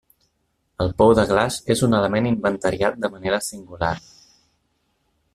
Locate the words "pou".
1.01-1.11